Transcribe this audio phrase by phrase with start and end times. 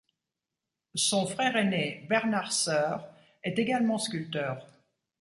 [0.95, 3.07] Son frère aîné Bernard Seurre
[3.43, 4.65] est également sculpteur.